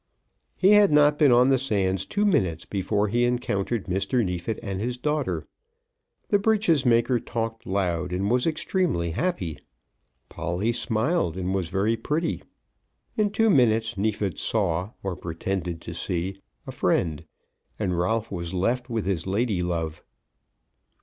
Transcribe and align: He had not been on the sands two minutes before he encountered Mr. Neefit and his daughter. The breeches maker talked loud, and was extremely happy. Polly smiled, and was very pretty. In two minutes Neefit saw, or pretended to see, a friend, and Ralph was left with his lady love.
He 0.55 0.71
had 0.71 0.91
not 0.91 1.19
been 1.19 1.31
on 1.31 1.49
the 1.49 1.59
sands 1.59 2.07
two 2.07 2.25
minutes 2.25 2.65
before 2.65 3.07
he 3.07 3.23
encountered 3.23 3.85
Mr. 3.85 4.25
Neefit 4.25 4.59
and 4.63 4.81
his 4.81 4.97
daughter. 4.97 5.45
The 6.29 6.39
breeches 6.39 6.87
maker 6.87 7.19
talked 7.19 7.67
loud, 7.67 8.11
and 8.11 8.31
was 8.31 8.47
extremely 8.47 9.11
happy. 9.11 9.59
Polly 10.27 10.71
smiled, 10.71 11.37
and 11.37 11.53
was 11.53 11.67
very 11.67 11.95
pretty. 11.97 12.41
In 13.15 13.29
two 13.29 13.51
minutes 13.51 13.95
Neefit 13.95 14.39
saw, 14.39 14.89
or 15.03 15.15
pretended 15.15 15.81
to 15.81 15.93
see, 15.93 16.41
a 16.65 16.71
friend, 16.71 17.23
and 17.77 17.95
Ralph 17.99 18.31
was 18.31 18.55
left 18.55 18.89
with 18.89 19.05
his 19.05 19.27
lady 19.27 19.61
love. 19.61 20.03